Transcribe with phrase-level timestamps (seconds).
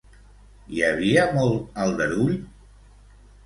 [0.77, 2.35] Hi havia molt aldarull?